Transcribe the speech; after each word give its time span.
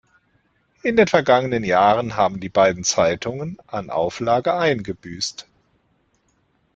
In 0.81 0.95
den 0.95 1.05
vergangenen 1.07 1.63
Jahren 1.63 2.15
haben 2.15 2.39
die 2.39 2.49
beiden 2.49 2.83
Zeitungen 2.83 3.59
an 3.67 3.91
Auflage 3.91 4.51
eingebüßt. 4.55 5.47